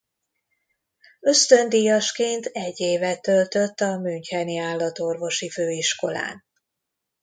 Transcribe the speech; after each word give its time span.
Ösztöndíjasként 1.19 2.45
egy 2.45 2.79
évet 2.79 3.21
töltött 3.21 3.79
a 3.79 3.97
müncheni 3.97 4.57
állatorvosi 4.57 5.49
főiskolán. 5.49 6.43